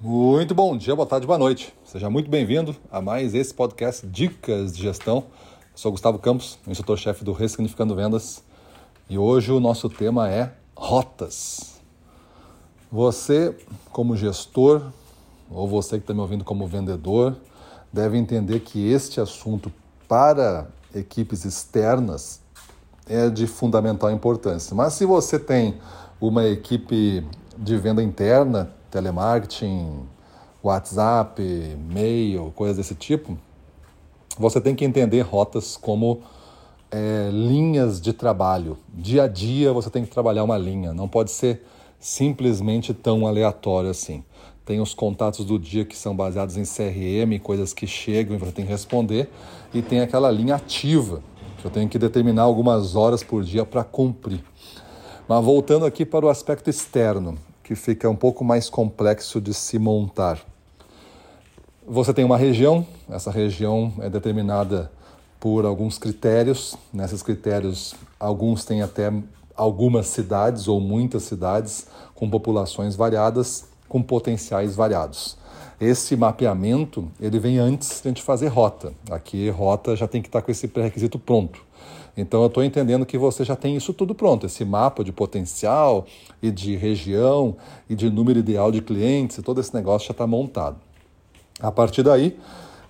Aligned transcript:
Muito 0.00 0.54
bom 0.54 0.76
dia, 0.76 0.94
boa 0.94 1.08
tarde, 1.08 1.26
boa 1.26 1.40
noite. 1.40 1.74
Seja 1.84 2.08
muito 2.08 2.30
bem-vindo 2.30 2.76
a 2.88 3.02
mais 3.02 3.34
esse 3.34 3.52
podcast 3.52 4.06
Dicas 4.06 4.72
de 4.72 4.80
Gestão. 4.80 5.16
Eu 5.16 5.24
sou 5.74 5.90
Gustavo 5.90 6.20
Campos, 6.20 6.56
instrutor-chefe 6.68 7.24
do 7.24 7.32
Ressignificando 7.32 7.96
Vendas, 7.96 8.44
e 9.10 9.18
hoje 9.18 9.50
o 9.50 9.58
nosso 9.58 9.90
tema 9.90 10.30
é 10.30 10.52
rotas. 10.76 11.80
Você, 12.92 13.58
como 13.90 14.16
gestor, 14.16 14.82
ou 15.50 15.66
você 15.66 15.96
que 15.96 16.04
está 16.04 16.14
me 16.14 16.20
ouvindo 16.20 16.44
como 16.44 16.64
vendedor, 16.64 17.36
deve 17.92 18.16
entender 18.16 18.60
que 18.60 18.88
este 18.92 19.20
assunto 19.20 19.72
para 20.06 20.68
equipes 20.94 21.44
externas 21.44 22.40
é 23.08 23.28
de 23.28 23.48
fundamental 23.48 24.12
importância. 24.12 24.76
Mas 24.76 24.92
se 24.92 25.04
você 25.04 25.40
tem 25.40 25.74
uma 26.20 26.46
equipe 26.46 27.26
de 27.58 27.76
venda 27.76 28.00
interna, 28.00 28.77
telemarketing, 28.90 30.06
WhatsApp, 30.62 31.40
mail, 31.88 32.52
coisas 32.54 32.76
desse 32.76 32.94
tipo, 32.94 33.38
você 34.38 34.60
tem 34.60 34.74
que 34.74 34.84
entender 34.84 35.20
rotas 35.22 35.76
como 35.76 36.20
é, 36.90 37.28
linhas 37.32 38.00
de 38.00 38.12
trabalho. 38.12 38.78
Dia 38.92 39.24
a 39.24 39.28
dia 39.28 39.72
você 39.72 39.90
tem 39.90 40.04
que 40.04 40.10
trabalhar 40.10 40.44
uma 40.44 40.58
linha, 40.58 40.92
não 40.92 41.08
pode 41.08 41.30
ser 41.30 41.64
simplesmente 41.98 42.94
tão 42.94 43.26
aleatório 43.26 43.90
assim. 43.90 44.22
Tem 44.64 44.80
os 44.80 44.92
contatos 44.92 45.44
do 45.44 45.58
dia 45.58 45.84
que 45.84 45.96
são 45.96 46.14
baseados 46.14 46.56
em 46.56 46.62
CRM, 46.62 47.38
coisas 47.42 47.72
que 47.72 47.86
chegam 47.86 48.36
e 48.36 48.38
você 48.38 48.52
tem 48.52 48.66
que 48.66 48.70
responder, 48.70 49.30
e 49.72 49.80
tem 49.80 50.00
aquela 50.00 50.30
linha 50.30 50.56
ativa, 50.56 51.22
que 51.58 51.64
eu 51.64 51.70
tenho 51.70 51.88
que 51.88 51.98
determinar 51.98 52.42
algumas 52.42 52.94
horas 52.94 53.22
por 53.22 53.42
dia 53.42 53.64
para 53.64 53.82
cumprir. 53.82 54.44
Mas 55.26 55.44
voltando 55.44 55.86
aqui 55.86 56.04
para 56.04 56.24
o 56.24 56.28
aspecto 56.28 56.68
externo, 56.68 57.38
que 57.68 57.74
fica 57.74 58.08
um 58.08 58.16
pouco 58.16 58.42
mais 58.42 58.70
complexo 58.70 59.42
de 59.42 59.52
se 59.52 59.78
montar. 59.78 60.40
Você 61.86 62.14
tem 62.14 62.24
uma 62.24 62.38
região, 62.38 62.86
essa 63.10 63.30
região 63.30 63.92
é 63.98 64.08
determinada 64.08 64.90
por 65.38 65.66
alguns 65.66 65.98
critérios. 65.98 66.74
Nesses 66.90 67.22
critérios, 67.22 67.94
alguns 68.18 68.64
têm 68.64 68.80
até 68.80 69.12
algumas 69.54 70.06
cidades 70.06 70.66
ou 70.66 70.80
muitas 70.80 71.24
cidades 71.24 71.86
com 72.14 72.30
populações 72.30 72.96
variadas, 72.96 73.66
com 73.86 74.02
potenciais 74.02 74.74
variados. 74.74 75.36
Esse 75.80 76.16
mapeamento 76.16 77.08
ele 77.20 77.38
vem 77.38 77.58
antes 77.58 78.00
de 78.00 78.08
a 78.08 78.10
gente 78.10 78.22
fazer 78.22 78.48
rota. 78.48 78.92
Aqui 79.10 79.48
rota 79.48 79.94
já 79.94 80.08
tem 80.08 80.20
que 80.20 80.28
estar 80.28 80.42
com 80.42 80.50
esse 80.50 80.66
pré-requisito 80.66 81.18
pronto. 81.18 81.62
Então 82.16 82.40
eu 82.40 82.48
estou 82.48 82.64
entendendo 82.64 83.06
que 83.06 83.16
você 83.16 83.44
já 83.44 83.54
tem 83.54 83.76
isso 83.76 83.92
tudo 83.92 84.12
pronto, 84.12 84.44
esse 84.44 84.64
mapa 84.64 85.04
de 85.04 85.12
potencial 85.12 86.04
e 86.42 86.50
de 86.50 86.74
região 86.74 87.56
e 87.88 87.94
de 87.94 88.10
número 88.10 88.40
ideal 88.40 88.72
de 88.72 88.82
clientes, 88.82 89.40
todo 89.44 89.60
esse 89.60 89.72
negócio 89.72 90.08
já 90.08 90.12
está 90.12 90.26
montado. 90.26 90.78
A 91.60 91.70
partir 91.70 92.02
daí, 92.02 92.36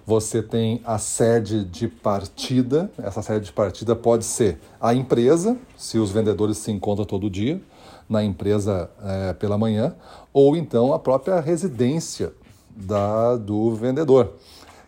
você 0.06 0.42
tem 0.42 0.80
a 0.86 0.96
sede 0.96 1.66
de 1.66 1.86
partida. 1.86 2.90
Essa 2.96 3.20
sede 3.20 3.44
de 3.44 3.52
partida 3.52 3.94
pode 3.94 4.24
ser 4.24 4.58
a 4.80 4.94
empresa, 4.94 5.58
se 5.76 5.98
os 5.98 6.10
vendedores 6.10 6.56
se 6.56 6.72
encontram 6.72 7.04
todo 7.04 7.28
dia 7.28 7.60
na 8.08 8.24
empresa 8.24 8.90
é, 9.04 9.34
pela 9.34 9.58
manhã, 9.58 9.94
ou 10.32 10.56
então 10.56 10.94
a 10.94 10.98
própria 10.98 11.38
residência 11.40 12.32
da, 12.78 13.36
do 13.36 13.74
vendedor, 13.74 14.34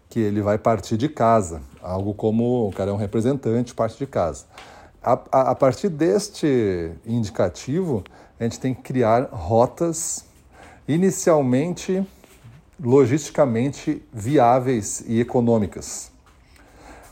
que 0.08 0.20
ele 0.20 0.40
vai 0.40 0.58
partir 0.58 0.96
de 0.96 1.08
casa, 1.08 1.60
algo 1.82 2.14
como 2.14 2.68
o 2.68 2.72
cara 2.72 2.90
é 2.90 2.94
um 2.94 2.96
representante, 2.96 3.74
parte 3.74 3.98
de 3.98 4.06
casa. 4.06 4.44
A, 5.02 5.18
a, 5.32 5.50
a 5.50 5.54
partir 5.54 5.88
deste 5.88 6.92
indicativo, 7.06 8.04
a 8.38 8.44
gente 8.44 8.60
tem 8.60 8.74
que 8.74 8.82
criar 8.82 9.28
rotas 9.32 10.24
inicialmente 10.86 12.06
logisticamente 12.82 14.02
viáveis 14.12 15.04
e 15.06 15.20
econômicas. 15.20 16.10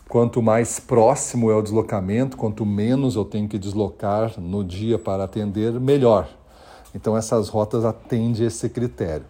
Quanto 0.09 0.41
mais 0.41 0.81
próximo 0.81 1.51
é 1.51 1.55
o 1.55 1.61
deslocamento, 1.61 2.37
quanto 2.37 2.65
menos 2.65 3.15
eu 3.15 3.25
tenho 3.27 3.47
que 3.47 3.59
deslocar 3.59 4.41
no 4.41 4.65
dia 4.65 4.99
para 4.99 5.25
atender, 5.25 5.79
melhor. 5.79 6.29
Então 6.95 7.15
essas 7.15 7.51
rotas 7.51 7.85
atendem 7.85 8.47
esse 8.47 8.71
critério. 8.71 9.27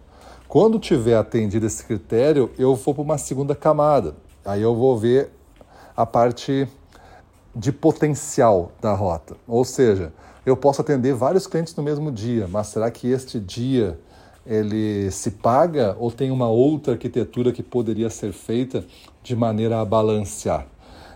Quando 0.49 0.79
tiver 0.79 1.13
atendido 1.13 1.67
esse 1.67 1.85
critério, 1.85 2.49
eu 2.57 2.75
vou 2.75 2.95
para 2.95 3.03
uma 3.03 3.19
segunda 3.19 3.53
camada. 3.53 4.15
Aí 4.43 4.63
eu 4.63 4.75
vou 4.75 4.97
ver 4.97 5.29
a 5.95 6.07
parte 6.07 6.67
de 7.55 7.71
potencial 7.71 8.71
da 8.81 8.91
rota. 8.91 9.37
Ou 9.47 9.63
seja, 9.63 10.11
eu 10.43 10.57
posso 10.57 10.81
atender 10.81 11.13
vários 11.13 11.45
clientes 11.45 11.75
no 11.75 11.83
mesmo 11.83 12.11
dia, 12.11 12.47
mas 12.47 12.65
será 12.65 12.89
que 12.89 13.07
este 13.07 13.39
dia 13.39 13.99
ele 14.43 15.11
se 15.11 15.29
paga 15.29 15.95
ou 15.99 16.11
tem 16.11 16.31
uma 16.31 16.47
outra 16.49 16.93
arquitetura 16.93 17.51
que 17.51 17.61
poderia 17.61 18.09
ser 18.09 18.33
feita 18.33 18.83
de 19.21 19.35
maneira 19.35 19.79
a 19.79 19.85
balancear? 19.85 20.65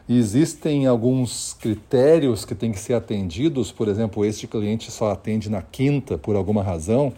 Existem 0.07 0.85
alguns 0.85 1.53
critérios 1.53 2.45
que 2.45 2.53
têm 2.53 2.71
que 2.71 2.79
ser 2.79 2.93
atendidos, 2.93 3.71
por 3.71 3.87
exemplo, 3.87 4.23
este 4.23 4.45
cliente 4.45 4.91
só 4.91 5.09
atende 5.09 5.49
na 5.49 5.63
quinta 5.63 6.19
por 6.19 6.35
alguma 6.35 6.61
razão, 6.61 7.11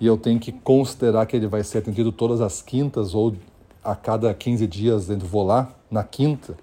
e 0.00 0.06
eu 0.06 0.16
tenho 0.16 0.38
que 0.38 0.52
considerar 0.52 1.26
que 1.26 1.36
ele 1.36 1.46
vai 1.46 1.64
ser 1.64 1.78
atendido 1.78 2.12
todas 2.12 2.40
as 2.40 2.62
quintas 2.62 3.14
ou 3.14 3.34
a 3.82 3.94
cada 3.96 4.32
15 4.32 4.66
dias 4.66 5.08
eu 5.08 5.18
vou 5.18 5.44
lá 5.44 5.74
na 5.90 6.04
quinta. 6.04 6.56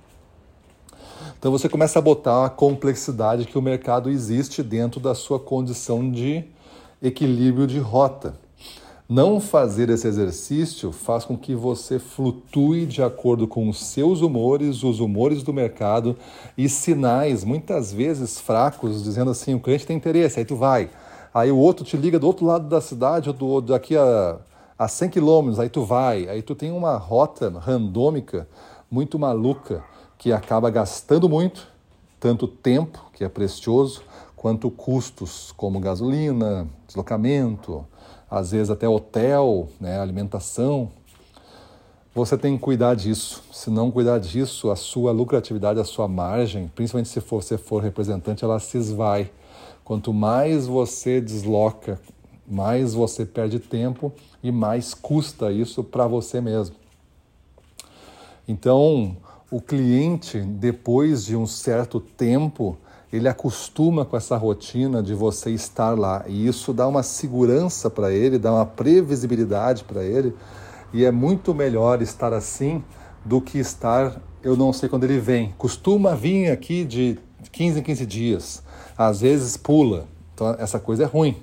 Então 1.38 1.52
você 1.52 1.68
começa 1.68 2.00
a 2.00 2.02
botar 2.02 2.46
a 2.46 2.50
complexidade 2.50 3.46
que 3.46 3.58
o 3.58 3.62
mercado 3.62 4.10
existe 4.10 4.64
dentro 4.64 5.00
da 5.00 5.14
sua 5.14 5.40
condição 5.40 6.10
de 6.10 6.44
equilíbrio 7.02 7.68
de 7.68 7.80
rota. 7.80 8.36
Não 9.08 9.40
fazer 9.40 9.90
esse 9.92 10.08
exercício 10.08 10.92
faz 10.92 11.26
com 11.26 11.38
que 11.38 11.54
você 11.54 12.00
flutue 12.00 12.88
de 12.88 13.04
acordo 13.04 13.48
com 13.48 13.70
os 13.70 13.86
seus 13.86 14.22
humores, 14.22 14.82
os 14.82 15.00
humores 15.00 15.44
do 15.44 15.54
mercado 15.54 16.18
e 16.58 16.68
sinais, 16.68 17.44
muitas 17.44 17.94
vezes 17.94 18.40
fracos, 18.40 19.04
dizendo 19.04 19.30
assim: 19.30 19.54
o 19.54 19.60
cliente 19.60 19.86
tem 19.86 19.96
interesse, 19.96 20.40
aí 20.40 20.46
tu 20.46 20.56
vai. 20.56 20.90
Aí 21.36 21.52
o 21.52 21.58
outro 21.58 21.84
te 21.84 21.98
liga 21.98 22.18
do 22.18 22.26
outro 22.26 22.46
lado 22.46 22.70
da 22.70 22.80
cidade, 22.80 23.28
ou 23.28 23.36
do, 23.36 23.60
daqui 23.60 23.98
a, 23.98 24.38
a 24.80 24.88
100 24.88 25.10
quilômetros, 25.10 25.60
aí 25.60 25.68
tu 25.68 25.84
vai. 25.84 26.30
Aí 26.30 26.42
tu 26.42 26.56
tem 26.56 26.72
uma 26.72 26.96
rota 26.96 27.50
randômica 27.60 28.48
muito 28.90 29.20
maluca 29.20 29.84
que 30.18 30.32
acaba 30.32 30.70
gastando 30.70 31.28
muito, 31.28 31.68
tanto 32.22 32.48
tempo, 32.48 33.12
que 33.12 33.22
é 33.22 33.28
precioso, 33.28 34.02
quanto 34.34 34.72
custos, 34.72 35.52
como 35.58 35.78
gasolina, 35.78 36.70
deslocamento, 36.88 37.86
às 38.32 38.52
vezes 38.52 38.70
até 38.70 38.88
hotel, 38.88 39.68
né, 39.78 40.00
alimentação. 40.00 40.90
Você 42.14 42.38
tem 42.38 42.56
que 42.56 42.64
cuidar 42.64 42.96
disso. 42.96 43.44
Se 43.52 43.70
não 43.70 43.92
cuidar 43.92 44.20
disso, 44.20 44.72
a 44.72 44.76
sua 44.78 45.12
lucratividade, 45.12 45.82
a 45.82 45.84
sua 45.84 46.08
margem, 46.08 46.72
principalmente 46.74 47.10
se 47.10 47.20
for, 47.20 47.44
você 47.44 47.58
for 47.58 47.84
representante, 47.84 48.46
ela 48.46 48.58
se 48.58 48.78
esvai. 48.78 49.30
Quanto 49.86 50.12
mais 50.12 50.66
você 50.66 51.22
desloca, 51.22 52.02
mais 52.48 52.96
você 52.96 53.24
perde 53.24 53.60
tempo 53.60 54.12
e 54.42 54.52
mais 54.52 54.96
custa 54.96 55.52
isso 55.52 55.84
para 55.84 56.08
você 56.08 56.42
mesmo. 56.42 56.76
Então, 58.48 59.16
o 59.52 59.62
cliente, 59.62 60.40
depois 60.42 61.24
de 61.24 61.36
um 61.36 61.46
certo 61.46 62.00
tempo, 62.00 62.76
ele 63.14 63.28
acostuma 63.28 64.04
com 64.04 64.18
essa 64.18 64.36
rotina 64.36 65.04
de 65.04 65.14
você 65.14 65.52
estar 65.52 65.96
lá. 65.96 66.26
E 66.28 66.48
isso 66.48 66.74
dá 66.74 66.88
uma 66.88 67.04
segurança 67.04 67.88
para 67.88 68.12
ele, 68.12 68.40
dá 68.40 68.52
uma 68.52 68.66
previsibilidade 68.66 69.84
para 69.84 70.04
ele. 70.04 70.34
E 70.92 71.06
é 71.06 71.12
muito 71.12 71.54
melhor 71.54 72.02
estar 72.02 72.34
assim 72.34 72.84
do 73.24 73.40
que 73.40 73.60
estar, 73.60 74.20
eu 74.42 74.58
não 74.58 74.74
sei 74.74 74.90
quando 74.90 75.04
ele 75.04 75.20
vem. 75.20 75.54
Costuma 75.60 76.16
vir 76.16 76.50
aqui 76.50 76.84
de 76.84 77.20
15 77.50 77.80
em 77.80 77.84
15 77.84 78.06
dias. 78.06 78.64
Às 78.98 79.22
vezes 79.22 79.58
pula. 79.58 80.08
Então 80.34 80.56
essa 80.60 80.80
coisa 80.80 81.04
é 81.04 81.06
ruim. 81.06 81.38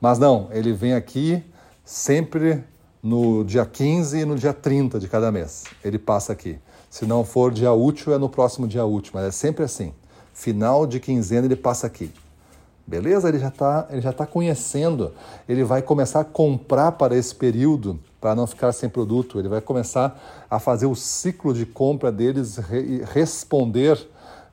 Mas 0.00 0.18
não, 0.18 0.48
ele 0.50 0.72
vem 0.72 0.94
aqui 0.94 1.42
sempre 1.84 2.64
no 3.02 3.44
dia 3.44 3.64
15 3.66 4.18
e 4.18 4.24
no 4.24 4.36
dia 4.36 4.52
30 4.52 4.98
de 4.98 5.08
cada 5.08 5.30
mês. 5.32 5.64
Ele 5.84 5.98
passa 5.98 6.32
aqui. 6.32 6.58
Se 6.88 7.06
não 7.06 7.24
for 7.24 7.52
dia 7.52 7.72
útil, 7.72 8.12
é 8.14 8.18
no 8.18 8.28
próximo 8.28 8.68
dia 8.68 8.84
útil, 8.84 9.12
mas 9.14 9.24
é 9.24 9.30
sempre 9.30 9.64
assim. 9.64 9.92
Final 10.32 10.86
de 10.86 11.00
quinzena 11.00 11.46
ele 11.46 11.56
passa 11.56 11.86
aqui. 11.86 12.12
Beleza? 12.86 13.28
Ele 13.28 13.38
já 13.38 13.48
está 13.48 13.86
ele 13.90 14.00
já 14.00 14.12
tá 14.12 14.26
conhecendo. 14.26 15.12
Ele 15.48 15.64
vai 15.64 15.82
começar 15.82 16.20
a 16.20 16.24
comprar 16.24 16.92
para 16.92 17.16
esse 17.16 17.34
período, 17.34 17.98
para 18.20 18.34
não 18.34 18.46
ficar 18.46 18.72
sem 18.72 18.88
produto. 18.88 19.38
Ele 19.38 19.48
vai 19.48 19.60
começar 19.60 20.46
a 20.50 20.58
fazer 20.58 20.86
o 20.86 20.94
ciclo 20.94 21.54
de 21.54 21.64
compra 21.64 22.12
deles 22.12 22.56
re 22.56 23.04
responder 23.04 23.98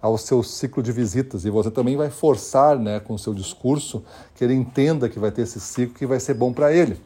ao 0.02 0.18
seu 0.18 0.42
ciclo 0.42 0.82
de 0.82 0.92
visitas. 0.92 1.46
E 1.46 1.50
você 1.50 1.70
também 1.70 1.98
vai 1.98 2.10
forçar, 2.10 2.78
né, 2.78 3.00
com 3.00 3.14
o 3.14 3.20
seu 3.20 3.34
discurso, 3.34 4.04
que 4.36 4.44
ele 4.44 4.54
entenda 4.54 5.10
que 5.10 5.20
vai 5.20 5.32
ter 5.32 5.44
esse 5.44 5.60
ciclo 5.60 5.96
que 5.96 6.06
vai 6.06 6.20
ser 6.20 6.34
bom 6.34 6.54
para 6.54 6.72
ele. 6.72 7.00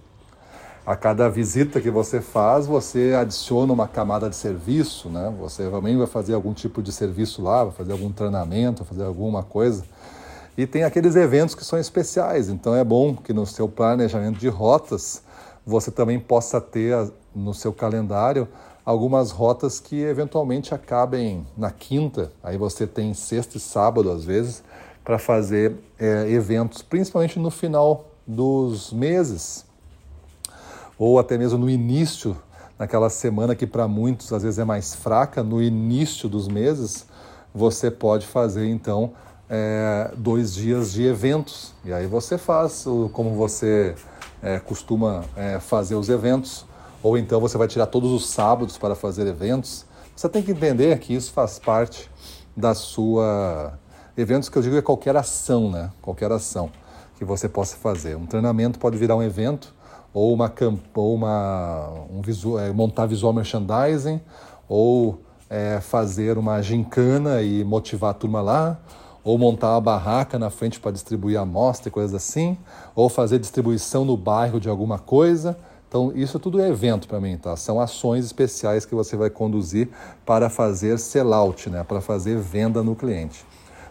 A 0.85 0.97
cada 0.97 1.29
visita 1.29 1.79
que 1.79 1.89
você 1.89 2.19
faz, 2.19 2.67
você 2.67 3.13
adiciona 3.17 3.71
uma 3.71 3.87
camada 3.87 4.29
de 4.29 4.35
serviço, 4.35 5.07
né? 5.07 5.33
Você 5.39 5.69
também 5.69 5.97
vai 5.97 6.07
fazer 6.07 6.33
algum 6.33 6.53
tipo 6.53 6.81
de 6.81 6.91
serviço 6.91 7.41
lá, 7.41 7.63
vai 7.63 7.73
fazer 7.73 7.93
algum 7.93 8.11
treinamento, 8.11 8.83
fazer 8.83 9.05
alguma 9.05 9.43
coisa. 9.43 9.85
E 10.57 10.67
tem 10.67 10.83
aqueles 10.83 11.15
eventos 11.15 11.55
que 11.55 11.63
são 11.63 11.79
especiais, 11.79 12.49
então 12.49 12.75
é 12.75 12.83
bom 12.83 13.15
que 13.15 13.31
no 13.31 13.45
seu 13.45 13.69
planejamento 13.69 14.37
de 14.37 14.49
rotas 14.49 15.23
você 15.65 15.89
também 15.89 16.19
possa 16.19 16.59
ter 16.59 17.09
no 17.33 17.53
seu 17.53 17.71
calendário 17.71 18.47
algumas 18.85 19.31
rotas 19.31 19.79
que 19.79 20.01
eventualmente 20.01 20.73
acabem 20.73 21.45
na 21.57 21.71
quinta, 21.71 22.31
aí 22.43 22.57
você 22.57 22.85
tem 22.85 23.13
sexta 23.13 23.57
e 23.57 23.59
sábado 23.59 24.11
às 24.11 24.25
vezes 24.25 24.63
para 25.03 25.17
fazer 25.19 25.75
é, 25.99 26.29
eventos, 26.29 26.81
principalmente 26.81 27.37
no 27.39 27.51
final 27.51 28.05
dos 28.25 28.91
meses. 28.93 29.65
Ou 30.97 31.19
até 31.19 31.37
mesmo 31.37 31.57
no 31.57 31.69
início, 31.69 32.37
naquela 32.79 33.09
semana 33.09 33.55
que 33.55 33.67
para 33.67 33.87
muitos 33.87 34.31
às 34.31 34.43
vezes 34.43 34.59
é 34.59 34.63
mais 34.63 34.93
fraca, 34.95 35.43
no 35.43 35.61
início 35.61 36.29
dos 36.29 36.47
meses, 36.47 37.05
você 37.53 37.91
pode 37.91 38.25
fazer 38.25 38.67
então 38.67 39.11
é, 39.49 40.11
dois 40.15 40.53
dias 40.53 40.93
de 40.93 41.03
eventos. 41.05 41.73
E 41.83 41.91
aí 41.91 42.07
você 42.07 42.37
faz 42.37 42.85
como 43.11 43.35
você 43.35 43.95
é, 44.41 44.59
costuma 44.59 45.23
é, 45.35 45.59
fazer 45.59 45.95
os 45.95 46.09
eventos, 46.09 46.65
ou 47.03 47.17
então 47.17 47.39
você 47.41 47.57
vai 47.57 47.67
tirar 47.67 47.87
todos 47.87 48.09
os 48.11 48.29
sábados 48.29 48.77
para 48.77 48.95
fazer 48.95 49.27
eventos. 49.27 49.85
Você 50.15 50.29
tem 50.29 50.41
que 50.41 50.51
entender 50.51 50.97
que 50.99 51.13
isso 51.13 51.33
faz 51.33 51.59
parte 51.59 52.09
da 52.55 52.73
sua. 52.73 53.77
Eventos 54.15 54.47
que 54.47 54.57
eu 54.57 54.61
digo 54.61 54.77
é 54.77 54.81
qualquer 54.81 55.15
ação, 55.17 55.69
né? 55.69 55.91
Qualquer 56.01 56.31
ação 56.31 56.71
que 57.17 57.25
você 57.25 57.49
possa 57.49 57.75
fazer. 57.75 58.15
Um 58.15 58.25
treinamento 58.25 58.79
pode 58.79 58.97
virar 58.97 59.15
um 59.15 59.23
evento, 59.23 59.73
ou 60.13 60.33
uma, 60.33 60.51
ou 60.93 61.15
uma 61.15 61.89
um 62.09 62.21
visual, 62.21 62.59
é, 62.59 62.71
montar 62.71 63.05
visual 63.05 63.33
merchandising, 63.33 64.21
ou 64.69 65.21
é, 65.49 65.79
fazer 65.81 66.37
uma 66.37 66.61
gincana 66.61 67.41
e 67.41 67.63
motivar 67.63 68.11
a 68.11 68.13
turma 68.13 68.41
lá, 68.41 68.79
ou 69.23 69.37
montar 69.37 69.71
uma 69.71 69.81
barraca 69.81 70.37
na 70.37 70.49
frente 70.49 70.79
para 70.79 70.91
distribuir 70.91 71.39
amostra 71.39 71.89
e 71.89 71.91
coisas 71.91 72.13
assim, 72.13 72.57
ou 72.95 73.09
fazer 73.09 73.39
distribuição 73.39 74.05
no 74.05 74.15
bairro 74.15 74.59
de 74.59 74.69
alguma 74.69 74.99
coisa. 74.99 75.57
Então, 75.93 76.11
isso 76.15 76.39
tudo 76.39 76.59
é 76.59 76.69
evento 76.69 77.07
para 77.07 77.21
mim, 77.21 77.37
tá? 77.37 77.55
São 77.55 77.79
ações 77.79 78.25
especiais 78.25 78.83
que 78.83 78.95
você 78.95 79.15
vai 79.15 79.29
conduzir 79.29 79.89
para 80.25 80.49
fazer 80.49 80.97
sellout, 80.97 81.69
né? 81.69 81.83
Para 81.83 82.01
fazer 82.01 82.35
venda 82.39 82.81
no 82.81 82.95
cliente. 82.95 83.45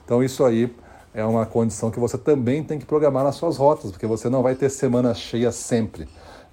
Então, 0.05 0.21
isso 0.21 0.45
aí 0.45 0.75
é 1.15 1.25
uma 1.25 1.47
condição 1.47 1.93
que 1.93 2.01
você 2.01 2.19
também 2.19 2.65
tem 2.65 2.77
que 2.77 2.85
programar 2.85 3.23
nas 3.23 3.37
suas 3.37 3.57
rotas, 3.57 3.93
porque 3.93 4.05
você 4.05 4.29
não 4.29 4.43
vai 4.43 4.57
ter 4.57 4.69
semana 4.69 5.15
cheia 5.15 5.53
sempre. 5.53 6.09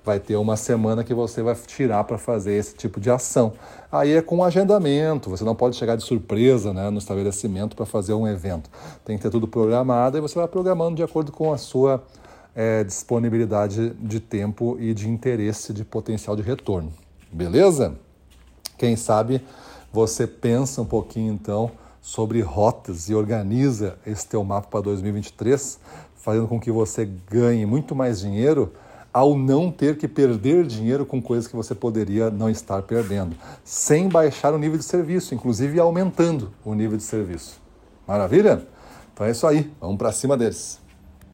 Vai 0.05 0.19
ter 0.19 0.35
uma 0.35 0.55
semana 0.55 1.03
que 1.03 1.15
você 1.15 1.41
vai 1.41 1.55
tirar 1.55 2.03
para 2.03 2.19
fazer 2.19 2.53
esse 2.53 2.75
tipo 2.75 2.99
de 2.99 3.09
ação. 3.09 3.53
Aí 3.91 4.13
é 4.13 4.21
com 4.21 4.43
agendamento, 4.43 5.31
você 5.31 5.43
não 5.43 5.55
pode 5.55 5.75
chegar 5.77 5.95
de 5.95 6.03
surpresa 6.03 6.71
né, 6.75 6.91
no 6.91 6.99
estabelecimento 6.99 7.75
para 7.75 7.87
fazer 7.87 8.13
um 8.13 8.27
evento. 8.27 8.69
Tem 9.03 9.17
que 9.17 9.23
ter 9.23 9.31
tudo 9.31 9.47
programado 9.47 10.15
e 10.15 10.21
você 10.21 10.37
vai 10.37 10.47
programando 10.47 10.95
de 10.95 11.01
acordo 11.01 11.31
com 11.31 11.51
a 11.51 11.57
sua 11.57 12.03
é, 12.55 12.83
disponibilidade 12.83 13.91
de 13.91 14.19
tempo 14.19 14.77
e 14.79 14.93
de 14.93 15.09
interesse 15.09 15.73
de 15.73 15.83
potencial 15.85 16.35
de 16.35 16.41
retorno. 16.41 16.91
Beleza? 17.31 17.95
Quem 18.77 18.95
sabe 18.95 19.41
você 19.91 20.27
pensa 20.27 20.81
um 20.81 20.85
pouquinho 20.85 21.33
então 21.33 21.71
sobre 22.01 22.41
rotas 22.41 23.09
e 23.09 23.15
organiza 23.15 23.97
esse 24.05 24.27
teu 24.27 24.43
mapa 24.43 24.67
para 24.67 24.81
2023, 24.81 25.79
fazendo 26.15 26.47
com 26.47 26.59
que 26.59 26.71
você 26.71 27.05
ganhe 27.29 27.65
muito 27.65 27.95
mais 27.95 28.19
dinheiro 28.19 28.71
ao 29.11 29.35
não 29.35 29.71
ter 29.71 29.97
que 29.97 30.07
perder 30.07 30.65
dinheiro 30.65 31.05
com 31.05 31.21
coisas 31.21 31.47
que 31.47 31.55
você 31.55 31.73
poderia 31.73 32.29
não 32.29 32.49
estar 32.49 32.81
perdendo, 32.83 33.35
sem 33.63 34.07
baixar 34.07 34.53
o 34.53 34.59
nível 34.59 34.77
de 34.77 34.83
serviço, 34.83 35.33
inclusive 35.33 35.79
aumentando 35.79 36.51
o 36.63 36.75
nível 36.75 36.97
de 36.97 37.03
serviço. 37.03 37.59
Maravilha? 38.07 38.65
Então 39.13 39.25
é 39.25 39.31
isso 39.31 39.45
aí, 39.47 39.71
vamos 39.81 39.97
para 39.97 40.11
cima 40.11 40.37
deles. 40.37 40.79